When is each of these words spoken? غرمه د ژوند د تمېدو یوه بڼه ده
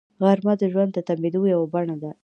غرمه 0.21 0.53
د 0.61 0.63
ژوند 0.71 0.91
د 0.93 0.99
تمېدو 1.07 1.41
یوه 1.53 1.67
بڼه 1.73 1.95
ده 2.01 2.11